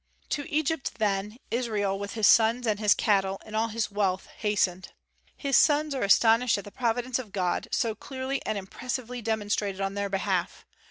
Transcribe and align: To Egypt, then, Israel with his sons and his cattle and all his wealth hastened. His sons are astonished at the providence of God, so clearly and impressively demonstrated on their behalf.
To 0.29 0.49
Egypt, 0.51 0.93
then, 0.97 1.37
Israel 1.51 1.99
with 1.99 2.13
his 2.13 2.25
sons 2.25 2.65
and 2.65 2.79
his 2.79 2.95
cattle 2.95 3.39
and 3.45 3.55
all 3.55 3.67
his 3.67 3.91
wealth 3.91 4.25
hastened. 4.39 4.93
His 5.37 5.55
sons 5.57 5.93
are 5.93 6.01
astonished 6.01 6.57
at 6.57 6.63
the 6.63 6.71
providence 6.71 7.19
of 7.19 7.31
God, 7.31 7.67
so 7.71 7.93
clearly 7.93 8.43
and 8.43 8.57
impressively 8.57 9.21
demonstrated 9.21 9.79
on 9.79 9.93
their 9.93 10.09
behalf. 10.09 10.65